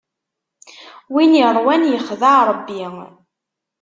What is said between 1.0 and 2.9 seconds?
Win iṛwan ixdeɛ Ṛebbi.